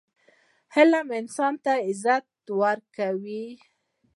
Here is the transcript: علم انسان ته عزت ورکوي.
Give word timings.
علم 0.75 1.07
انسان 1.19 1.53
ته 1.63 1.73
عزت 1.87 2.27
ورکوي. 2.61 3.45